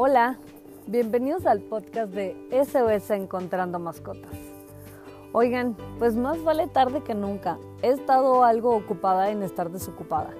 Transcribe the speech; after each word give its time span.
Hola, 0.00 0.38
bienvenidos 0.86 1.44
al 1.44 1.60
podcast 1.60 2.12
de 2.12 2.36
SOS 2.52 3.10
Encontrando 3.10 3.80
Mascotas. 3.80 4.30
Oigan, 5.32 5.76
pues 5.98 6.14
más 6.14 6.40
vale 6.44 6.68
tarde 6.68 7.02
que 7.02 7.16
nunca. 7.16 7.58
He 7.82 7.88
estado 7.88 8.44
algo 8.44 8.76
ocupada 8.76 9.30
en 9.30 9.42
estar 9.42 9.72
desocupada. 9.72 10.30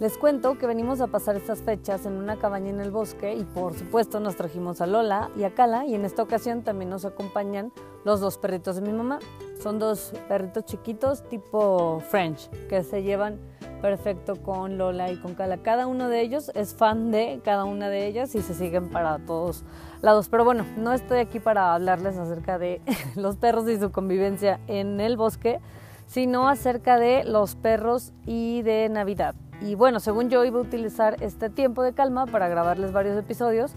Les 0.00 0.18
cuento 0.18 0.58
que 0.58 0.66
venimos 0.66 1.00
a 1.00 1.06
pasar 1.06 1.34
estas 1.34 1.62
fechas 1.62 2.04
en 2.04 2.18
una 2.18 2.36
cabaña 2.36 2.68
en 2.68 2.78
el 2.78 2.90
bosque 2.90 3.32
y 3.32 3.44
por 3.44 3.72
supuesto 3.72 4.20
nos 4.20 4.36
trajimos 4.36 4.82
a 4.82 4.86
Lola 4.86 5.30
y 5.34 5.44
a 5.44 5.54
Kala 5.54 5.86
y 5.86 5.94
en 5.94 6.04
esta 6.04 6.22
ocasión 6.22 6.62
también 6.62 6.90
nos 6.90 7.06
acompañan 7.06 7.72
los 8.04 8.20
dos 8.20 8.36
perritos 8.36 8.76
de 8.76 8.82
mi 8.82 8.92
mamá. 8.92 9.20
Son 9.62 9.78
dos 9.78 10.12
perritos 10.28 10.66
chiquitos 10.66 11.26
tipo 11.30 12.02
French 12.10 12.50
que 12.68 12.82
se 12.82 13.02
llevan 13.02 13.40
perfecto 13.80 14.36
con 14.36 14.78
Lola 14.78 15.10
y 15.10 15.16
con 15.16 15.34
Kala. 15.34 15.58
Cada 15.58 15.86
uno 15.86 16.08
de 16.08 16.20
ellos 16.20 16.50
es 16.54 16.74
fan 16.74 17.10
de 17.10 17.40
cada 17.44 17.64
una 17.64 17.88
de 17.88 18.06
ellas 18.06 18.34
y 18.34 18.42
se 18.42 18.54
siguen 18.54 18.90
para 18.90 19.18
todos 19.18 19.64
lados. 20.02 20.28
Pero 20.28 20.44
bueno, 20.44 20.64
no 20.76 20.92
estoy 20.92 21.18
aquí 21.18 21.40
para 21.40 21.74
hablarles 21.74 22.16
acerca 22.16 22.58
de 22.58 22.80
los 23.16 23.36
perros 23.36 23.68
y 23.68 23.78
su 23.78 23.90
convivencia 23.92 24.60
en 24.66 25.00
el 25.00 25.16
bosque, 25.16 25.60
sino 26.06 26.48
acerca 26.48 26.98
de 26.98 27.24
los 27.24 27.56
perros 27.56 28.12
y 28.24 28.62
de 28.62 28.88
Navidad. 28.88 29.34
Y 29.60 29.74
bueno, 29.74 30.00
según 30.00 30.28
yo 30.28 30.44
iba 30.44 30.58
a 30.58 30.62
utilizar 30.62 31.22
este 31.22 31.48
tiempo 31.48 31.82
de 31.82 31.94
calma 31.94 32.26
para 32.26 32.48
grabarles 32.48 32.92
varios 32.92 33.16
episodios, 33.16 33.74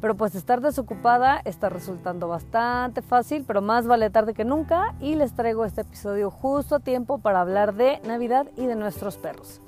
pero 0.00 0.14
pues 0.14 0.34
estar 0.34 0.60
desocupada 0.60 1.40
está 1.44 1.68
resultando 1.68 2.28
bastante 2.28 3.02
fácil, 3.02 3.44
pero 3.46 3.62
más 3.62 3.86
vale 3.86 4.10
tarde 4.10 4.34
que 4.34 4.44
nunca 4.44 4.94
y 5.00 5.14
les 5.14 5.34
traigo 5.34 5.64
este 5.64 5.82
episodio 5.82 6.30
justo 6.30 6.76
a 6.76 6.80
tiempo 6.80 7.18
para 7.18 7.40
hablar 7.40 7.74
de 7.74 8.00
Navidad 8.06 8.46
y 8.56 8.66
de 8.66 8.76
nuestros 8.76 9.16
perros. 9.16 9.60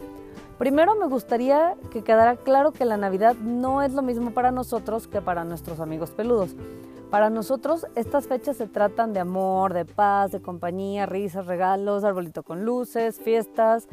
Primero 0.58 0.96
me 0.96 1.06
gustaría 1.06 1.76
que 1.92 2.02
quedara 2.02 2.36
claro 2.36 2.72
que 2.72 2.84
la 2.84 2.96
Navidad 2.96 3.36
no 3.36 3.80
es 3.82 3.92
lo 3.92 4.02
mismo 4.02 4.32
para 4.32 4.50
nosotros 4.50 5.06
que 5.06 5.22
para 5.22 5.44
nuestros 5.44 5.78
amigos 5.78 6.10
peludos. 6.10 6.56
Para 7.10 7.30
nosotros 7.30 7.86
estas 7.94 8.26
fechas 8.26 8.56
se 8.56 8.66
tratan 8.66 9.14
de 9.14 9.20
amor, 9.20 9.72
de 9.72 9.84
paz, 9.84 10.32
de 10.32 10.42
compañía, 10.42 11.06
risas, 11.06 11.46
regalos, 11.46 12.04
arbolito 12.04 12.42
con 12.42 12.64
luces, 12.64 13.18
fiestas, 13.18 13.88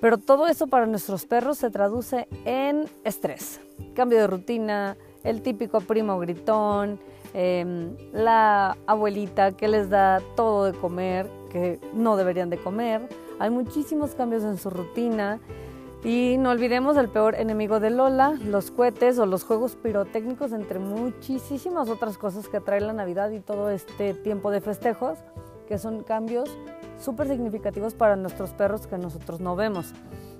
pero 0.00 0.16
todo 0.16 0.46
eso 0.46 0.66
para 0.68 0.86
nuestros 0.86 1.26
perros 1.26 1.58
se 1.58 1.70
traduce 1.70 2.28
en 2.44 2.88
estrés, 3.04 3.60
cambio 3.94 4.18
de 4.18 4.26
rutina, 4.26 4.96
el 5.26 5.42
típico 5.42 5.80
primo 5.80 6.18
gritón, 6.18 6.98
em, 7.34 7.96
la 8.12 8.76
abuelita 8.86 9.52
que 9.52 9.68
les 9.68 9.90
da 9.90 10.22
todo 10.36 10.64
de 10.64 10.72
comer 10.72 11.28
que 11.50 11.80
no 11.92 12.16
deberían 12.16 12.48
de 12.48 12.58
comer. 12.58 13.08
Hay 13.38 13.50
muchísimos 13.50 14.14
cambios 14.14 14.44
en 14.44 14.56
su 14.56 14.70
rutina. 14.70 15.40
Y 16.04 16.36
no 16.38 16.50
olvidemos 16.50 16.96
el 16.98 17.08
peor 17.08 17.34
enemigo 17.34 17.80
de 17.80 17.90
Lola, 17.90 18.38
los 18.44 18.70
cohetes 18.70 19.18
o 19.18 19.26
los 19.26 19.42
juegos 19.42 19.74
pirotécnicos, 19.74 20.52
entre 20.52 20.78
muchísimas 20.78 21.88
otras 21.88 22.16
cosas 22.16 22.46
que 22.48 22.60
trae 22.60 22.80
la 22.80 22.92
Navidad 22.92 23.30
y 23.30 23.40
todo 23.40 23.70
este 23.70 24.14
tiempo 24.14 24.52
de 24.52 24.60
festejos, 24.60 25.18
que 25.66 25.78
son 25.78 26.04
cambios 26.04 26.48
súper 27.00 27.26
significativos 27.26 27.94
para 27.94 28.14
nuestros 28.14 28.50
perros 28.50 28.86
que 28.86 28.98
nosotros 28.98 29.40
no 29.40 29.56
vemos. 29.56 29.94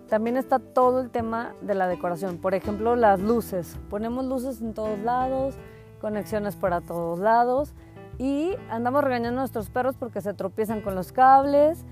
También 0.09 0.37
está 0.37 0.59
todo 0.59 1.01
el 1.01 1.11
tema 1.11 1.55
de 1.63 1.75
la 1.75 1.89
decoración. 1.89 2.39
Por 2.39 2.55
ejemplo, 2.55 2.95
las 2.95 3.21
luces. 3.21 3.77
Ponemos 3.91 4.25
luces 4.25 4.61
en 4.61 4.73
todos 4.73 4.99
lados, 5.01 5.55
conexiones 6.01 6.55
para 6.55 6.81
todos 6.81 7.19
lados 7.19 7.75
y 8.19 8.53
andamos 8.71 9.03
regañando 9.03 9.41
a 9.41 9.43
nuestros 9.43 9.69
perros 9.69 9.97
porque 9.99 10.21
se 10.21 10.33
tropiezan 10.33 10.81
con 10.81 10.95
los 10.95 11.13
cables 11.13 11.85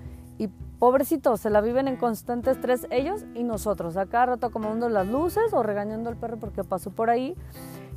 pobrecitos, 0.84 1.40
se 1.40 1.48
la 1.48 1.62
viven 1.62 1.88
en 1.88 1.96
constante 1.96 2.50
estrés 2.50 2.86
ellos 2.90 3.24
y 3.34 3.42
nosotros. 3.42 3.96
A 3.96 4.04
cada 4.04 4.26
rato 4.26 4.48
acomodando 4.48 4.90
las 4.90 5.06
luces 5.06 5.54
o 5.54 5.62
regañando 5.62 6.10
al 6.10 6.16
perro 6.16 6.36
porque 6.36 6.62
pasó 6.62 6.90
por 6.90 7.08
ahí 7.08 7.34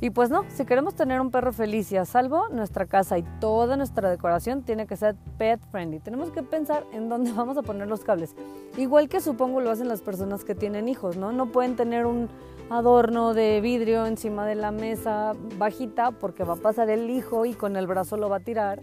y 0.00 0.08
pues 0.08 0.30
no, 0.30 0.46
si 0.48 0.64
queremos 0.64 0.94
tener 0.94 1.20
un 1.20 1.30
perro 1.30 1.52
feliz 1.52 1.92
y 1.92 1.98
a 1.98 2.06
salvo, 2.06 2.48
nuestra 2.48 2.86
casa 2.86 3.18
y 3.18 3.24
toda 3.40 3.76
nuestra 3.76 4.08
decoración 4.08 4.62
tiene 4.62 4.86
que 4.86 4.96
ser 4.96 5.16
pet 5.36 5.60
friendly. 5.70 5.98
Tenemos 5.98 6.30
que 6.30 6.42
pensar 6.42 6.86
en 6.90 7.10
dónde 7.10 7.30
vamos 7.36 7.58
a 7.58 7.62
poner 7.62 7.88
los 7.88 8.04
cables. 8.04 8.34
Igual 8.78 9.10
que 9.10 9.20
supongo 9.20 9.60
lo 9.60 9.70
hacen 9.70 9.88
las 9.88 10.00
personas 10.00 10.46
que 10.46 10.54
tienen 10.54 10.88
hijos, 10.88 11.18
¿no? 11.18 11.30
No 11.30 11.52
pueden 11.52 11.76
tener 11.76 12.06
un 12.06 12.30
adorno 12.70 13.34
de 13.34 13.60
vidrio 13.60 14.06
encima 14.06 14.46
de 14.46 14.54
la 14.54 14.70
mesa 14.70 15.34
bajita 15.58 16.12
porque 16.12 16.42
va 16.42 16.54
a 16.54 16.56
pasar 16.56 16.88
el 16.88 17.10
hijo 17.10 17.44
y 17.44 17.52
con 17.52 17.76
el 17.76 17.86
brazo 17.86 18.16
lo 18.16 18.30
va 18.30 18.36
a 18.36 18.40
tirar 18.40 18.80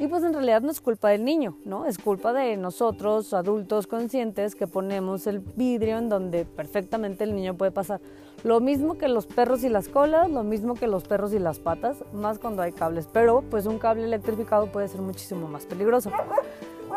y 0.00 0.08
pues 0.08 0.24
en 0.24 0.32
realidad 0.32 0.62
no 0.62 0.70
es 0.70 0.80
culpa 0.80 1.10
del 1.10 1.26
niño, 1.26 1.58
¿no? 1.66 1.84
Es 1.84 1.98
culpa 1.98 2.32
de 2.32 2.56
nosotros, 2.56 3.34
adultos 3.34 3.86
conscientes, 3.86 4.54
que 4.54 4.66
ponemos 4.66 5.26
el 5.26 5.40
vidrio 5.40 5.98
en 5.98 6.08
donde 6.08 6.46
perfectamente 6.46 7.24
el 7.24 7.36
niño 7.36 7.54
puede 7.54 7.70
pasar. 7.70 8.00
Lo 8.42 8.60
mismo 8.60 8.96
que 8.96 9.08
los 9.08 9.26
perros 9.26 9.62
y 9.62 9.68
las 9.68 9.88
colas, 9.88 10.30
lo 10.30 10.42
mismo 10.42 10.74
que 10.74 10.86
los 10.86 11.04
perros 11.04 11.34
y 11.34 11.38
las 11.38 11.58
patas, 11.58 12.02
más 12.14 12.38
cuando 12.38 12.62
hay 12.62 12.72
cables. 12.72 13.10
Pero 13.12 13.44
pues 13.50 13.66
un 13.66 13.78
cable 13.78 14.04
electrificado 14.04 14.72
puede 14.72 14.88
ser 14.88 15.02
muchísimo 15.02 15.48
más 15.48 15.66
peligroso. 15.66 16.10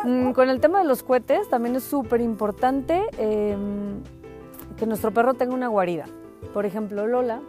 Mm, 0.02 0.32
con 0.32 0.48
el 0.48 0.60
tema 0.60 0.78
de 0.78 0.86
los 0.86 1.02
cohetes 1.02 1.46
también 1.50 1.76
es 1.76 1.84
súper 1.84 2.22
importante 2.22 3.02
em, 3.18 4.02
que 4.78 4.86
nuestro 4.86 5.12
perro 5.12 5.34
tenga 5.34 5.52
una 5.52 5.68
guarida. 5.68 6.06
Por 6.54 6.64
ejemplo, 6.64 7.06
Lola 7.06 7.42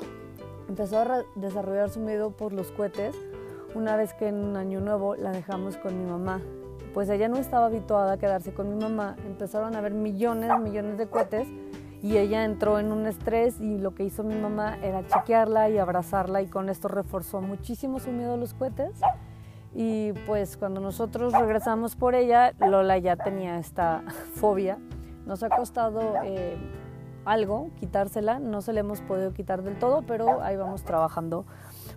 empezó 0.67 0.97
a 0.97 1.23
desarrollar 1.35 1.89
su 1.89 2.01
miedo 2.01 2.31
por 2.31 2.51
los 2.51 2.73
cohetes 2.73 3.15
una 3.75 3.97
vez 3.97 4.13
que 4.13 4.27
en 4.27 4.43
un 4.43 4.55
año 4.55 4.79
nuevo 4.79 5.15
la 5.15 5.31
dejamos 5.31 5.77
con 5.77 5.97
mi 5.97 6.09
mamá. 6.09 6.41
Pues 6.93 7.09
ella 7.09 7.27
no 7.27 7.37
estaba 7.37 7.65
habituada 7.65 8.13
a 8.13 8.17
quedarse 8.17 8.53
con 8.53 8.69
mi 8.69 8.81
mamá, 8.81 9.17
empezaron 9.25 9.75
a 9.75 9.79
haber 9.79 9.93
millones, 9.93 10.49
millones 10.61 10.97
de 10.97 11.07
cohetes 11.07 11.47
y 12.01 12.17
ella 12.17 12.45
entró 12.45 12.79
en 12.79 12.91
un 12.91 13.05
estrés 13.05 13.59
y 13.59 13.77
lo 13.77 13.93
que 13.93 14.03
hizo 14.03 14.23
mi 14.23 14.35
mamá 14.35 14.77
era 14.81 15.05
chequearla 15.05 15.69
y 15.69 15.77
abrazarla 15.77 16.41
y 16.41 16.47
con 16.47 16.69
esto 16.69 16.87
reforzó 16.87 17.41
muchísimo 17.41 17.99
su 17.99 18.11
miedo 18.11 18.35
a 18.35 18.37
los 18.37 18.53
cohetes. 18.53 18.97
Y 19.73 20.13
pues 20.25 20.55
cuando 20.55 20.79
nosotros 20.79 21.33
regresamos 21.33 21.97
por 21.97 22.15
ella, 22.15 22.53
Lola 22.59 22.97
ya 22.97 23.17
tenía 23.17 23.57
esta 23.59 24.03
fobia. 24.35 24.77
Nos 25.25 25.43
ha 25.43 25.49
costado 25.49 26.13
eh, 26.23 26.57
algo 27.25 27.71
quitársela, 27.79 28.39
no 28.39 28.61
se 28.61 28.71
le 28.71 28.79
hemos 28.79 29.01
podido 29.01 29.33
quitar 29.33 29.63
del 29.63 29.77
todo, 29.77 30.03
pero 30.03 30.41
ahí 30.41 30.55
vamos 30.55 30.83
trabajando 30.83 31.45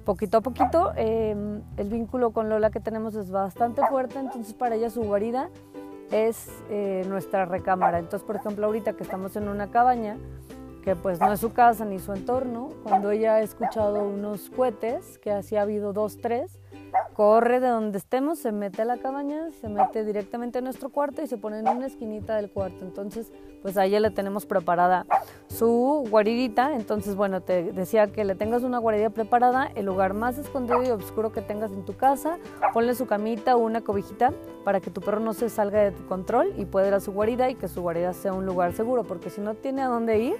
poquito 0.08 0.38
a 0.38 0.40
poquito. 0.40 0.92
Em, 0.96 1.60
el 1.76 1.90
vínculo 1.90 2.30
con 2.30 2.48
Lola 2.48 2.70
que 2.70 2.80
tenemos 2.80 3.14
es 3.14 3.30
bastante 3.30 3.86
fuerte, 3.88 4.18
entonces 4.18 4.54
para 4.54 4.74
ella 4.74 4.88
su 4.88 5.02
guarida 5.02 5.50
es 6.10 6.48
eh, 6.70 7.04
nuestra 7.06 7.44
recámara. 7.44 7.98
Entonces, 7.98 8.26
por 8.26 8.36
ejemplo, 8.36 8.64
ahorita 8.64 8.94
que 8.94 9.02
estamos 9.02 9.36
en 9.36 9.48
una 9.48 9.70
cabaña, 9.70 10.16
que 10.82 10.96
pues 10.96 11.20
no 11.20 11.30
es 11.30 11.40
su 11.40 11.52
casa 11.52 11.84
ni 11.84 11.98
su 11.98 12.14
entorno, 12.14 12.70
cuando 12.84 13.10
ella 13.10 13.34
ha 13.34 13.42
escuchado 13.42 14.02
unos 14.02 14.48
cohetes, 14.48 15.18
que 15.18 15.30
así 15.30 15.56
ha 15.56 15.62
habido 15.62 15.92
dos, 15.92 16.16
tres, 16.22 16.58
corre 17.18 17.58
de 17.58 17.66
donde 17.66 17.98
estemos, 17.98 18.38
se 18.38 18.52
mete 18.52 18.82
a 18.82 18.84
la 18.84 18.98
cabaña, 18.98 19.50
se 19.50 19.68
mete 19.68 20.04
directamente 20.04 20.58
a 20.58 20.60
nuestro 20.60 20.88
cuarto 20.88 21.20
y 21.20 21.26
se 21.26 21.36
pone 21.36 21.58
en 21.58 21.66
una 21.68 21.88
esquinita 21.88 22.36
del 22.36 22.48
cuarto. 22.48 22.84
Entonces, 22.84 23.32
pues 23.60 23.76
a 23.76 23.86
ella 23.86 23.98
le 23.98 24.12
tenemos 24.12 24.46
preparada 24.46 25.04
su 25.48 26.06
guaridita. 26.08 26.76
Entonces, 26.76 27.16
bueno, 27.16 27.40
te 27.40 27.72
decía 27.72 28.06
que 28.06 28.24
le 28.24 28.36
tengas 28.36 28.62
una 28.62 28.78
guarida 28.78 29.10
preparada, 29.10 29.68
el 29.74 29.86
lugar 29.86 30.14
más 30.14 30.38
escondido 30.38 30.84
y 30.84 30.90
oscuro 30.90 31.32
que 31.32 31.42
tengas 31.42 31.72
en 31.72 31.84
tu 31.84 31.96
casa, 31.96 32.38
ponle 32.72 32.94
su 32.94 33.06
camita 33.06 33.56
o 33.56 33.58
una 33.58 33.80
cobijita 33.80 34.32
para 34.64 34.78
que 34.78 34.92
tu 34.92 35.00
perro 35.00 35.18
no 35.18 35.32
se 35.32 35.48
salga 35.48 35.82
de 35.82 35.90
tu 35.90 36.06
control 36.06 36.54
y 36.56 36.66
pueda 36.66 36.86
ir 36.86 36.94
a 36.94 37.00
su 37.00 37.10
guarida 37.10 37.50
y 37.50 37.56
que 37.56 37.66
su 37.66 37.82
guarida 37.82 38.12
sea 38.12 38.32
un 38.32 38.46
lugar 38.46 38.74
seguro, 38.74 39.02
porque 39.02 39.28
si 39.28 39.40
no 39.40 39.54
tiene 39.54 39.82
a 39.82 39.88
dónde 39.88 40.20
ir, 40.20 40.36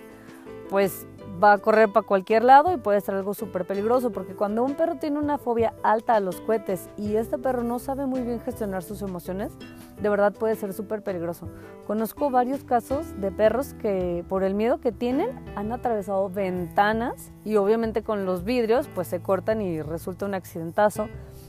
pues 0.71 1.09
va 1.43 1.53
a 1.53 1.59
correr 1.59 1.93
para 1.93 2.06
cualquier 2.06 2.44
lado 2.44 2.72
y 2.72 2.78
puede 2.78 3.00
ser 3.00 3.15
algo 3.15 3.34
súper 3.34 3.65
peligroso, 3.65 4.10
porque 4.10 4.34
cuando 4.34 4.65
un 4.65 4.75
perro 4.75 4.97
tiene 4.97 5.19
una 5.19 5.38
fobia 5.38 5.75
alta 5.82 6.16
a 6.16 6.21
los 6.21 6.41
cohetes 6.41 6.88
y 6.97 7.16
este 7.16 7.38
perro 7.38 7.62
no 7.62 7.78
sabe 7.78 8.06
muy 8.06 8.22
bien 8.22 8.41
gestionar 8.41 8.82
sus 8.82 9.03
emociones, 9.03 9.53
de 10.00 10.09
verdad 10.09 10.32
puede 10.32 10.56
ser 10.56 10.72
súper 10.72 11.03
peligroso. 11.03 11.48
Conozco 11.87 12.31
varios 12.31 12.65
casos 12.65 13.21
de 13.21 13.31
perros 13.31 13.75
que 13.75 14.25
por 14.28 14.42
el 14.42 14.54
miedo 14.54 14.78
que 14.78 14.92
tienen 14.92 15.28
han 15.57 15.72
atravesado 15.72 16.28
ventanas 16.28 17.33
y 17.45 17.57
obviamente 17.57 18.03
con 18.03 18.27
los 18.27 18.45
vidrios 18.45 18.89
pues 18.95 19.09
se 19.09 19.21
cortan 19.21 19.63
y 19.63 19.80
resulta 19.80 20.27
un 20.27 20.34
accidentazo. 20.34 21.09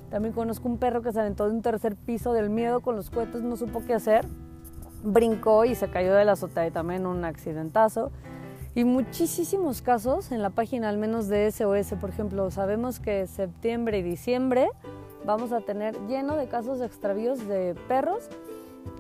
También 0.10 0.34
conozco 0.34 0.68
un 0.68 0.78
perro 0.78 1.02
que 1.02 1.12
se 1.12 1.20
aventó 1.20 1.46
de 1.48 1.56
un 1.56 1.62
tercer 1.62 1.96
piso 1.96 2.34
del 2.34 2.50
miedo 2.50 2.82
con 2.82 2.96
los 2.96 3.10
cohetes, 3.10 3.42
no 3.42 3.58
supo 3.58 3.84
qué 3.86 3.94
hacer, 3.94 4.26
brincó 5.04 5.66
y 5.66 5.76
se 5.76 5.90
cayó 5.90 6.14
de 6.14 6.26
la 6.26 6.34
azotea 6.34 6.68
y 6.68 6.72
también 6.72 7.06
un 7.06 7.26
accidentazo. 7.26 8.12
Y 8.76 8.84
muchísimos 8.84 9.82
casos 9.82 10.32
en 10.32 10.42
la 10.42 10.52
página 10.52 10.90
al 10.90 10.98
menos 10.98 11.28
de 11.28 11.52
SOS, 11.52 11.94
por 12.00 12.12
ejemplo, 12.12 12.52
sabemos 12.52 13.00
que 13.00 13.26
septiembre 13.26 14.00
y 14.00 14.04
diciembre 14.04 14.70
vamos 15.26 15.52
a 15.52 15.62
tener 15.62 15.96
lleno 16.08 16.36
de 16.36 16.48
casos 16.48 16.80
de 16.80 16.86
extravíos 16.86 17.48
de 17.48 17.76
perros 17.88 18.30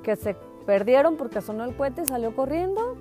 que 0.04 0.16
se 0.16 0.36
perdieron 0.66 1.18
porque 1.18 1.42
sonó 1.42 1.66
el 1.66 1.76
cohete, 1.76 2.06
salió 2.06 2.36
corriendo 2.36 2.98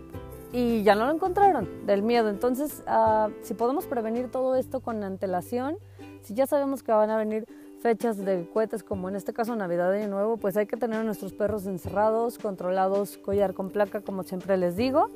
y 0.52 0.82
ya 0.82 0.94
no 0.94 1.06
lo 1.06 1.12
encontraron 1.12 1.86
del 1.86 2.02
miedo. 2.02 2.28
Entonces, 2.28 2.82
uh, 2.86 3.30
si 3.42 3.54
podemos 3.54 3.86
prevenir 3.86 4.30
todo 4.30 4.54
esto 4.54 4.80
con 4.80 5.02
antelación, 5.02 5.78
si 6.22 6.34
ya 6.34 6.46
sabemos 6.46 6.82
que 6.82 6.92
van 6.92 7.10
a 7.10 7.16
venir 7.16 7.46
fechas 7.80 8.18
de 8.18 8.48
cohetes 8.52 8.82
como 8.82 9.08
en 9.08 9.16
este 9.16 9.32
caso 9.32 9.54
Navidad 9.56 9.94
y 9.94 10.06
Nuevo, 10.06 10.36
pues 10.36 10.56
hay 10.56 10.66
que 10.66 10.76
tener 10.76 11.00
a 11.00 11.04
nuestros 11.04 11.32
perros 11.32 11.66
encerrados, 11.66 12.38
controlados, 12.38 13.16
collar 13.18 13.54
con 13.54 13.70
placa, 13.70 14.00
como 14.02 14.22
siempre 14.22 14.56
les 14.56 14.76
digo. 14.76 15.10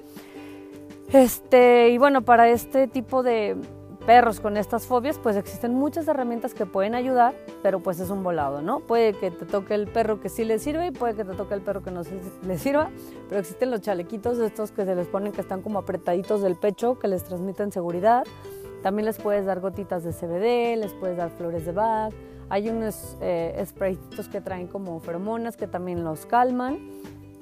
Este, 1.13 1.91
y 1.91 1.99
bueno, 1.99 2.23
para 2.23 2.49
este 2.49 2.89
tipo 2.89 3.23
de 3.23 3.57
perros 4.07 4.41
con 4.41 4.57
estas 4.57 4.87
fobias, 4.87 5.19
pues 5.19 5.37
existen 5.37 5.75
muchas 5.75 6.09
herramientas 6.09 6.55
que 6.55 6.67
pueden 6.67 6.95
ayudar, 6.95 7.35
pero 7.63 7.81
pues 7.81 8.01
es 8.01 8.11
un 8.11 8.23
volado, 8.23 8.63
¿no? 8.63 8.81
Puede 8.81 9.15
que 9.15 9.31
te 9.31 9.47
toque 9.47 9.75
el 9.75 9.87
perro 9.89 10.21
que 10.21 10.29
sí 10.29 10.45
le 10.45 10.59
sirve 10.59 10.89
y 10.89 10.91
puede 10.91 11.15
que 11.15 11.25
te 11.25 11.35
toque 11.35 11.55
el 11.55 11.61
perro 11.61 11.83
que 11.83 11.91
no 11.91 12.03
le 12.47 12.59
sirva, 12.59 12.91
pero 13.29 13.41
existen 13.41 13.71
los 13.71 13.81
chalequitos 13.81 14.39
estos 14.39 14.73
que 14.73 14.85
se 14.85 14.95
les 14.95 15.07
ponen 15.07 15.33
que 15.33 15.41
están 15.41 15.63
como 15.63 15.79
apretaditos 15.79 16.43
del 16.43 16.57
pecho, 16.57 16.99
que 16.99 17.09
les 17.09 17.25
transmiten 17.25 17.73
seguridad. 17.73 18.25
También 18.83 19.07
les 19.07 19.19
puedes 19.19 19.47
dar 19.47 19.61
gotitas 19.61 20.03
de 20.03 20.13
CBD, 20.13 20.77
les 20.77 20.93
puedes 20.95 21.17
dar 21.17 21.31
flores 21.31 21.65
de 21.65 21.73
Bach. 21.73 22.13
Hay 22.49 22.69
unos 22.69 23.17
eh, 23.21 23.65
que 24.31 24.41
traen 24.41 24.67
como 24.67 24.99
feromonas 25.01 25.57
que 25.57 25.69
también 25.69 26.03
los 26.03 26.27
calman. 26.27 26.79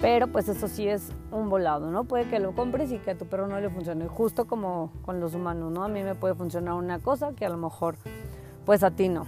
Pero 0.01 0.27
pues 0.27 0.49
eso 0.49 0.67
sí 0.67 0.87
es 0.87 1.09
un 1.31 1.49
volado, 1.49 1.91
¿no? 1.91 2.05
Puede 2.05 2.27
que 2.27 2.39
lo 2.39 2.53
compres 2.55 2.91
y 2.91 2.97
que 2.97 3.11
a 3.11 3.17
tu 3.17 3.27
perro 3.27 3.47
no 3.47 3.59
le 3.59 3.69
funcione, 3.69 4.07
justo 4.07 4.47
como 4.47 4.91
con 5.03 5.19
los 5.19 5.35
humanos, 5.35 5.71
¿no? 5.71 5.83
A 5.83 5.87
mí 5.87 6.01
me 6.01 6.15
puede 6.15 6.33
funcionar 6.33 6.73
una 6.73 6.97
cosa 6.97 7.33
que 7.33 7.45
a 7.45 7.49
lo 7.49 7.57
mejor 7.57 7.95
pues 8.65 8.81
a 8.81 8.89
ti 8.89 9.09
no. 9.09 9.27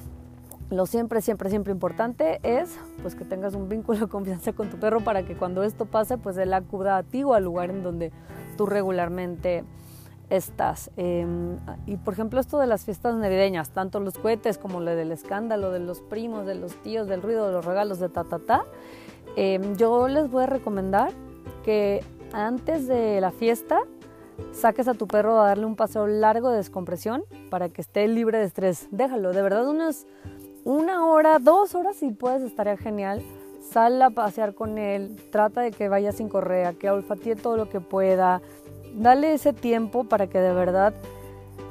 Lo 0.72 0.88
siempre, 0.88 1.22
siempre, 1.22 1.52
siempre 1.52 1.72
importante 1.72 2.40
es 2.42 2.76
pues 3.04 3.14
que 3.14 3.24
tengas 3.24 3.54
un 3.54 3.70
vínculo 3.70 4.00
de 4.00 4.08
confianza 4.08 4.54
con 4.54 4.72
tu 4.72 4.80
perro 4.80 5.02
para 5.02 5.22
que 5.22 5.36
cuando 5.36 5.62
esto 5.62 5.86
pase 5.86 6.18
pues 6.18 6.38
él 6.38 6.52
acuda 6.54 6.98
a 6.98 7.04
ti 7.04 7.24
o 7.24 7.36
al 7.36 7.44
lugar 7.44 7.70
en 7.70 7.84
donde 7.84 8.12
tú 8.58 8.66
regularmente 8.66 9.64
estás. 10.36 10.92
Em, 10.98 11.58
y 11.86 11.98
por 11.98 12.14
ejemplo 12.14 12.40
esto 12.40 12.60
de 12.60 12.68
las 12.68 12.86
fiestas 12.86 13.16
navideñas, 13.16 13.70
tanto 13.70 14.00
los 14.00 14.18
cohetes 14.18 14.58
como 14.58 14.80
lo 14.80 14.96
del 14.96 15.12
escándalo, 15.12 15.72
de 15.72 15.80
los 15.80 16.02
primos, 16.02 16.46
de 16.46 16.56
los 16.56 16.76
tíos, 16.82 17.08
del 17.08 17.22
ruido, 17.22 17.48
de 17.48 17.54
los 17.54 17.66
regalos, 17.66 18.00
de 18.00 18.10
ta, 18.10 18.24
ta, 18.24 18.40
ta, 18.40 18.66
Em, 19.36 19.76
yo 19.76 20.08
les 20.08 20.30
voy 20.30 20.44
a 20.44 20.48
recomendar 20.48 21.12
que 21.64 22.04
antes 22.34 22.88
de 22.88 23.20
la 23.20 23.32
fiesta 23.32 23.80
saques 24.52 24.88
a 24.88 24.94
tu 24.94 25.08
perro 25.08 25.40
a 25.40 25.48
darle 25.48 25.66
un 25.66 25.76
paseo 25.76 26.08
largo 26.08 26.52
de 26.52 26.58
descompresión 26.58 27.24
para 27.50 27.70
que 27.70 27.82
esté 27.82 28.08
libre 28.08 28.38
de 28.40 28.46
estrés. 28.46 28.88
Déjalo, 28.92 29.32
de 29.34 29.42
verdad 29.42 29.68
unas 29.68 30.06
una 30.66 31.06
hora, 31.06 31.40
dos 31.40 31.76
horas 31.76 31.96
si 31.96 32.12
puedes 32.12 32.44
estaría 32.44 32.78
genial. 32.78 33.24
Sal 33.62 34.02
a 34.02 34.12
pasear 34.12 34.54
con 34.54 34.78
él, 34.78 35.16
trata 35.32 35.62
de 35.62 35.72
que 35.72 35.90
vaya 35.90 36.12
sin 36.12 36.30
correa, 36.30 36.74
que 36.74 36.90
olfatee 36.90 37.36
todo 37.36 37.58
lo 37.58 37.70
que 37.70 37.80
pueda. 37.80 38.42
Dale 38.94 39.34
ese 39.34 39.54
tiempo 39.54 40.04
para 40.04 40.28
que 40.28 40.40
de 40.40 40.54
verdad 40.54 40.94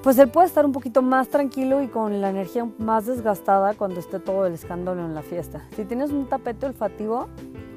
pues 0.03 0.19
él 0.19 0.29
pueda 0.29 0.47
estar 0.47 0.67
un 0.67 0.73
poquito 0.73 1.01
más 1.01 1.29
tranquilo 1.29 1.81
y 1.81 1.87
con 1.87 2.21
la 2.21 2.31
energía 2.31 2.69
más 2.79 3.07
desgastada 3.07 3.75
cuando 3.75 4.01
esté 4.01 4.19
todo 4.19 4.47
el 4.47 4.55
escándalo 4.55 5.05
en 5.05 5.15
la 5.15 5.23
fiesta. 5.23 5.65
Si 5.77 5.85
tienes 5.85 6.11
un 6.11 6.29
tapete 6.29 6.67
olfativo, 6.67 7.29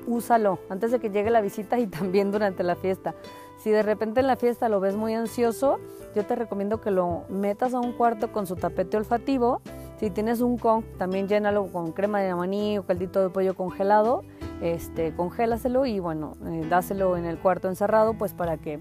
úsalo 0.07 0.57
antes 0.69 0.91
de 0.91 0.99
que 0.99 1.11
llegue 1.11 1.29
la 1.29 1.41
visita 1.41 1.77
y 1.77 1.85
también 1.87 2.31
durante 2.31 2.63
la 2.63 2.75
fiesta. 2.75 3.13
Si 3.59 3.69
de 3.69 3.83
repente 3.83 4.19
en 4.19 4.27
la 4.27 4.35
fiesta 4.35 4.69
lo 4.69 4.79
ves 4.79 4.95
muy 4.95 5.13
ansioso, 5.13 5.79
yo 6.15 6.25
te 6.25 6.35
recomiendo 6.35 6.81
que 6.81 6.89
lo 6.89 7.25
metas 7.29 7.75
a 7.75 7.79
un 7.79 7.93
cuarto 7.93 8.31
con 8.31 8.47
su 8.47 8.55
tapete 8.55 8.97
olfativo. 8.97 9.61
Si 9.99 10.09
tienes 10.09 10.41
un 10.41 10.57
con, 10.57 10.83
también 10.97 11.27
llénalo 11.27 11.67
con 11.67 11.91
crema 11.91 12.21
de 12.21 12.33
maní 12.33 12.79
o 12.79 12.85
caldito 12.85 13.21
de 13.21 13.29
pollo 13.29 13.55
congelado. 13.55 14.23
Este, 14.61 15.13
congélaselo 15.15 15.85
y 15.85 15.99
bueno, 15.99 16.33
eh, 16.45 16.65
dáselo 16.69 17.17
en 17.17 17.25
el 17.25 17.37
cuarto 17.37 17.67
encerrado 17.67 18.13
pues 18.13 18.33
para 18.33 18.57
que 18.57 18.79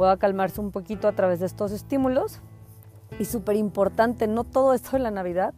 pueda 0.00 0.16
calmarse 0.16 0.62
un 0.62 0.70
poquito 0.70 1.08
a 1.08 1.12
través 1.12 1.40
de 1.40 1.46
estos 1.46 1.72
estímulos. 1.72 2.40
Y 3.18 3.26
súper 3.26 3.56
importante, 3.56 4.28
no 4.28 4.44
todo 4.44 4.72
esto 4.72 4.96
en 4.96 5.02
la 5.02 5.10
Navidad 5.10 5.52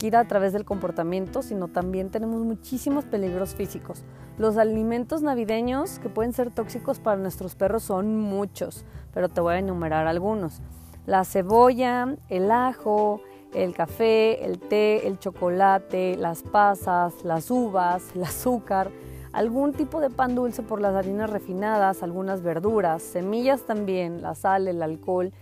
gira 0.00 0.18
a 0.18 0.24
través 0.26 0.52
del 0.52 0.64
comportamiento, 0.64 1.42
sino 1.42 1.68
también 1.68 2.10
tenemos 2.10 2.40
muchísimos 2.40 3.04
peligros 3.04 3.54
físicos. 3.54 4.02
Los 4.36 4.56
alimentos 4.56 5.22
navideños 5.22 6.00
que 6.00 6.08
pueden 6.08 6.32
ser 6.32 6.50
tóxicos 6.50 6.98
para 6.98 7.18
nuestros 7.18 7.54
perros 7.54 7.84
son 7.84 8.18
muchos, 8.18 8.84
pero 9.12 9.28
te 9.28 9.40
voy 9.40 9.54
a 9.54 9.58
enumerar 9.60 10.08
algunos. 10.08 10.60
La 11.06 11.24
cebolla, 11.24 12.16
el 12.28 12.50
ajo, 12.50 13.20
el 13.54 13.76
café, 13.76 14.44
el 14.44 14.58
té, 14.58 15.06
el 15.06 15.20
chocolate, 15.20 16.16
las 16.16 16.42
pasas, 16.42 17.22
las 17.22 17.48
uvas, 17.48 18.02
el 18.16 18.24
azúcar, 18.24 18.90
algún 19.34 19.72
tipo 19.72 20.00
de 20.00 20.10
pan 20.10 20.34
dulce 20.34 20.62
por 20.62 20.80
las 20.80 20.94
harinas 20.94 21.28
refinadas, 21.28 22.02
algunas 22.02 22.42
verduras, 22.42 23.02
semillas 23.02 23.62
también, 23.62 24.22
la 24.22 24.34
sal, 24.34 24.68
el 24.68 24.82
alcohol 24.82 25.32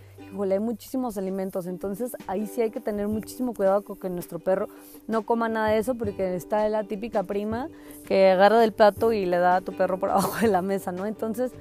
hay 0.41 0.59
muchísimos 0.59 1.17
alimentos, 1.17 1.67
entonces 1.67 2.15
ahí 2.27 2.47
sí 2.47 2.61
hay 2.61 2.71
que 2.71 2.79
tener 2.79 3.07
muchísimo 3.07 3.53
cuidado 3.53 3.83
con 3.83 3.97
que 3.97 4.09
nuestro 4.09 4.39
perro 4.39 4.67
no 5.07 5.23
coma 5.23 5.49
nada 5.49 5.69
de 5.69 5.77
eso, 5.77 5.95
porque 5.95 6.35
está 6.35 6.67
la 6.69 6.83
típica 6.83 7.23
prima 7.23 7.69
que 8.05 8.31
agarra 8.31 8.59
del 8.59 8.73
plato 8.73 9.13
y 9.13 9.25
le 9.25 9.37
da 9.37 9.57
a 9.57 9.61
tu 9.61 9.73
perro 9.73 9.99
por 9.99 10.09
abajo 10.11 10.39
de 10.41 10.47
la 10.47 10.61
mesa, 10.61 10.91
¿no? 10.91 11.05
Entonces, 11.05 11.51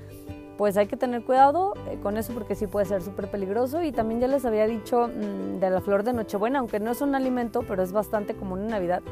pues 0.57 0.77
hay 0.77 0.87
que 0.87 0.97
tener 0.97 1.25
cuidado 1.25 1.75
eh, 1.91 1.99
con 2.03 2.17
eso 2.17 2.33
porque 2.33 2.55
sí 2.55 2.67
puede 2.67 2.87
ser 2.87 3.03
súper 3.03 3.31
peligroso. 3.31 3.83
Y 3.83 3.91
también 3.91 4.21
ya 4.21 4.29
les 4.29 4.45
había 4.45 4.67
dicho 4.67 5.09
mm, 5.09 5.59
de 5.59 5.71
la 5.71 5.81
flor 5.81 6.05
de 6.05 6.13
Nochebuena, 6.13 6.61
aunque 6.61 6.79
no 6.79 6.91
es 6.93 7.01
un 7.01 7.15
alimento, 7.15 7.65
pero 7.67 7.83
es 7.83 7.93
bastante 7.93 8.35
común 8.35 8.61
en 8.61 8.69
Navidad 8.69 9.03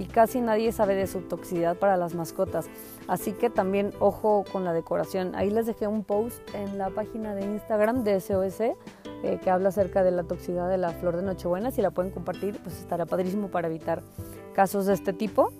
y 0.00 0.06
casi 0.06 0.40
nadie 0.40 0.72
sabe 0.72 0.94
de 0.94 1.06
su 1.06 1.20
toxicidad 1.20 1.76
para 1.76 1.98
las 1.98 2.14
mascotas. 2.14 2.70
Así 3.06 3.32
que 3.32 3.50
también 3.50 3.92
ojo 4.00 4.44
con 4.50 4.64
la 4.64 4.72
decoración. 4.72 5.34
Ahí 5.34 5.50
les 5.50 5.66
dejé 5.66 5.86
un 5.86 6.04
post 6.04 6.40
en 6.54 6.78
la 6.78 6.88
página 6.88 7.34
de 7.34 7.42
Instagram 7.44 8.02
de 8.02 8.18
SOS 8.18 8.60
eh, 8.60 8.74
que 9.42 9.50
habla 9.50 9.68
acerca 9.68 10.02
de 10.02 10.10
la 10.10 10.22
toxicidad 10.22 10.70
de 10.70 10.78
la 10.78 10.92
flor 10.92 11.16
de 11.16 11.22
Nochebuena. 11.22 11.70
Si 11.70 11.82
la 11.82 11.90
pueden 11.90 12.12
compartir, 12.12 12.58
pues 12.62 12.78
estará 12.78 13.04
padrísimo 13.04 13.48
para 13.48 13.68
evitar 13.68 14.02
casos 14.54 14.86
de 14.86 14.94
este 14.94 15.12
tipo. 15.12 15.52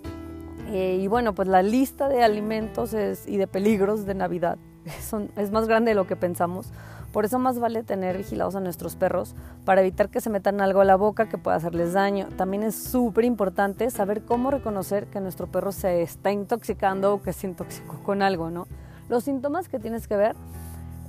Eh, 0.69 0.97
y 0.99 1.07
bueno, 1.07 1.35
pues 1.35 1.47
la 1.47 1.61
lista 1.61 2.09
de 2.09 2.23
alimentos 2.23 2.95
y 3.27 3.37
de 3.37 3.45
peligros 3.45 4.07
de 4.07 4.15
Navidad 4.15 4.57
es 5.37 5.51
más 5.51 5.67
grande 5.67 5.91
de 5.91 5.95
lo 5.95 6.07
que 6.07 6.15
pensamos. 6.15 6.71
Por 7.11 7.25
eso 7.25 7.39
más 7.39 7.59
vale 7.59 7.83
tener 7.83 8.17
vigilados 8.17 8.55
a 8.55 8.59
nuestros 8.59 8.95
perros 8.95 9.35
para 9.65 9.81
evitar 9.81 10.09
que 10.09 10.21
se 10.21 10.29
metan 10.29 10.61
algo 10.61 10.81
a 10.81 10.85
la 10.85 10.95
boca 10.95 11.27
que 11.27 11.37
pueda 11.37 11.57
hacerles 11.57 11.93
daño. 11.93 12.27
También 12.37 12.63
es 12.63 12.75
súper 12.75 13.25
importante 13.25 13.89
saber 13.89 14.23
cómo 14.23 14.51
reconocer 14.51 15.07
que 15.07 15.19
nuestro 15.19 15.47
perro 15.47 15.71
se 15.71 16.01
está 16.01 16.31
intoxicando 16.31 17.13
o 17.13 17.21
que 17.21 17.33
se 17.33 17.47
intoxicó 17.47 18.01
con 18.03 18.21
algo, 18.21 18.49
¿no? 18.49 18.67
Los 19.09 19.25
síntomas 19.25 19.67
que 19.67 19.79
tienes 19.79 20.07
que 20.07 20.15
ver, 20.15 20.35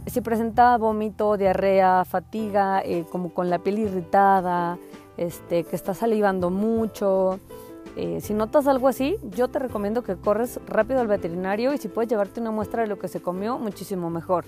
si 0.06 0.20
presenta 0.20 0.76
vómito, 0.76 1.36
diarrea, 1.36 2.04
fatiga, 2.04 2.82
eh, 2.84 3.06
como 3.10 3.32
con 3.32 3.48
la 3.48 3.60
piel 3.60 3.78
irritada, 3.78 4.78
este, 5.16 5.62
que 5.62 5.76
está 5.76 5.94
salivando 5.94 6.50
mucho, 6.50 7.38
eh, 7.94 8.20
si 8.22 8.32
notas 8.32 8.66
algo 8.66 8.88
así, 8.88 9.18
yo 9.22 9.48
te 9.48 9.58
recomiendo 9.58 10.02
que 10.02 10.16
corres 10.16 10.58
rápido 10.66 11.00
al 11.00 11.08
veterinario 11.08 11.74
y 11.74 11.78
si 11.78 11.88
puedes 11.88 12.08
llevarte 12.08 12.40
una 12.40 12.50
muestra 12.50 12.82
de 12.82 12.88
lo 12.88 12.98
que 12.98 13.08
se 13.08 13.20
comió, 13.20 13.58
muchísimo 13.58 14.08
mejor. 14.08 14.46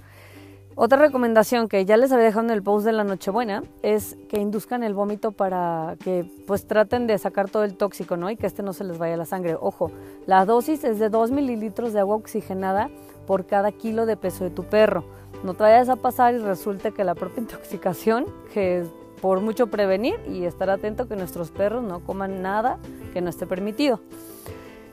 Otra 0.76 0.98
recomendación 0.98 1.68
que 1.68 1.84
ya 1.84 1.96
les 1.96 2.10
había 2.10 2.24
dejado 2.24 2.46
en 2.46 2.50
el 2.50 2.60
post 2.60 2.84
de 2.84 2.92
la 2.92 3.04
Nochebuena 3.04 3.62
es 3.82 4.16
que 4.28 4.40
induzcan 4.40 4.82
el 4.82 4.92
vómito 4.92 5.30
para 5.30 5.94
que 6.02 6.28
pues 6.48 6.66
traten 6.66 7.06
de 7.06 7.16
sacar 7.18 7.48
todo 7.48 7.62
el 7.62 7.76
tóxico, 7.76 8.16
¿no? 8.16 8.28
Y 8.28 8.36
que 8.36 8.48
este 8.48 8.64
no 8.64 8.72
se 8.72 8.82
les 8.82 8.98
vaya 8.98 9.14
a 9.14 9.16
la 9.16 9.24
sangre. 9.24 9.56
Ojo, 9.60 9.92
la 10.26 10.44
dosis 10.44 10.82
es 10.82 10.98
de 10.98 11.10
2 11.10 11.30
mililitros 11.30 11.92
de 11.92 12.00
agua 12.00 12.16
oxigenada 12.16 12.90
por 13.24 13.46
cada 13.46 13.70
kilo 13.70 14.04
de 14.04 14.16
peso 14.16 14.42
de 14.42 14.50
tu 14.50 14.64
perro. 14.64 15.04
No 15.44 15.54
te 15.54 15.62
vayas 15.62 15.88
a 15.88 15.94
pasar 15.94 16.34
y 16.34 16.38
resulte 16.38 16.90
que 16.90 17.04
la 17.04 17.14
propia 17.14 17.40
intoxicación, 17.42 18.26
que 18.52 18.80
es 18.80 18.88
por 19.20 19.40
mucho 19.40 19.68
prevenir 19.68 20.16
y 20.28 20.44
estar 20.44 20.70
atento 20.70 21.06
que 21.06 21.14
nuestros 21.14 21.52
perros 21.52 21.84
no 21.84 22.00
coman 22.00 22.42
nada 22.42 22.78
que 23.12 23.20
no 23.20 23.30
esté 23.30 23.46
permitido. 23.46 24.00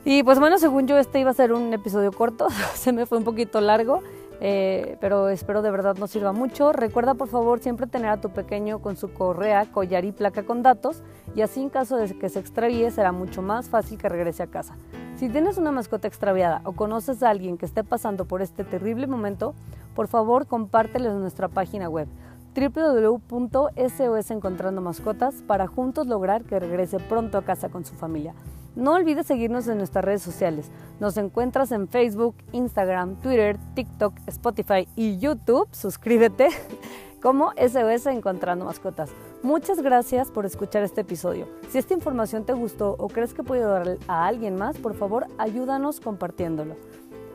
Y 0.04 0.22
pues 0.22 0.38
bueno, 0.38 0.58
según 0.58 0.86
yo 0.86 0.96
este 0.96 1.18
iba 1.18 1.30
a 1.30 1.34
ser 1.34 1.52
un 1.52 1.72
episodio 1.72 2.12
corto, 2.12 2.48
se 2.74 2.92
me 2.92 3.04
fue 3.04 3.18
un 3.18 3.24
poquito 3.24 3.60
largo. 3.60 4.00
Eh, 4.44 4.96
pero 5.00 5.28
espero 5.28 5.62
de 5.62 5.70
verdad 5.70 5.96
nos 5.96 6.10
sirva 6.10 6.32
mucho. 6.32 6.72
Recuerda 6.72 7.14
por 7.14 7.28
favor 7.28 7.60
siempre 7.60 7.86
tener 7.86 8.10
a 8.10 8.20
tu 8.20 8.30
pequeño 8.30 8.80
con 8.80 8.96
su 8.96 9.12
correa, 9.12 9.70
collar 9.70 10.04
y 10.04 10.10
placa 10.10 10.42
con 10.42 10.64
datos 10.64 11.04
y 11.36 11.42
así 11.42 11.60
en 11.60 11.70
caso 11.70 11.96
de 11.96 12.18
que 12.18 12.28
se 12.28 12.40
extravíe 12.40 12.90
será 12.90 13.12
mucho 13.12 13.40
más 13.40 13.68
fácil 13.68 13.98
que 13.98 14.08
regrese 14.08 14.42
a 14.42 14.48
casa. 14.48 14.74
Si 15.14 15.28
tienes 15.28 15.58
una 15.58 15.70
mascota 15.70 16.08
extraviada 16.08 16.60
o 16.64 16.72
conoces 16.72 17.22
a 17.22 17.30
alguien 17.30 17.56
que 17.56 17.66
esté 17.66 17.84
pasando 17.84 18.24
por 18.24 18.42
este 18.42 18.64
terrible 18.64 19.06
momento, 19.06 19.54
por 19.94 20.08
favor 20.08 20.48
compárteles 20.48 21.12
en 21.12 21.20
nuestra 21.20 21.46
página 21.46 21.88
web 21.88 22.08
www.sos 22.56 24.30
Encontrando 24.32 24.80
Mascotas 24.80 25.36
para 25.46 25.68
juntos 25.68 26.08
lograr 26.08 26.42
que 26.42 26.58
regrese 26.58 26.98
pronto 26.98 27.38
a 27.38 27.44
casa 27.44 27.68
con 27.68 27.84
su 27.84 27.94
familia. 27.94 28.34
No 28.74 28.94
olvides 28.94 29.26
seguirnos 29.26 29.68
en 29.68 29.78
nuestras 29.78 30.04
redes 30.04 30.22
sociales. 30.22 30.70
Nos 30.98 31.16
encuentras 31.18 31.72
en 31.72 31.88
Facebook, 31.88 32.34
Instagram, 32.52 33.16
Twitter, 33.16 33.58
TikTok, 33.74 34.14
Spotify 34.26 34.88
y 34.96 35.18
YouTube. 35.18 35.68
Suscríbete 35.72 36.48
como 37.22 37.52
SOS 37.52 38.06
Encontrando 38.06 38.64
Mascotas. 38.64 39.10
Muchas 39.42 39.82
gracias 39.82 40.30
por 40.30 40.46
escuchar 40.46 40.82
este 40.84 41.02
episodio. 41.02 41.48
Si 41.68 41.78
esta 41.78 41.92
información 41.92 42.46
te 42.46 42.54
gustó 42.54 42.96
o 42.98 43.08
crees 43.08 43.34
que 43.34 43.42
puede 43.42 43.62
ayudar 43.62 43.98
a 44.08 44.26
alguien 44.26 44.56
más, 44.56 44.78
por 44.78 44.94
favor 44.94 45.26
ayúdanos 45.36 46.00
compartiéndolo. 46.00 46.76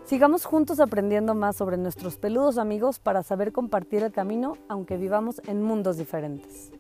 Sigamos 0.06 0.46
juntos 0.46 0.80
aprendiendo 0.80 1.36
más 1.36 1.58
sobre 1.58 1.78
nuestros 1.78 2.18
peludos 2.18 2.58
amigos 2.58 2.98
para 2.98 3.24
saber 3.24 3.52
compartir 3.52 4.04
el 4.04 4.12
camino 4.12 4.54
aunque 4.70 4.98
vivamos 4.98 5.42
en 5.48 5.62
mundos 5.62 5.98
diferentes. 5.98 6.72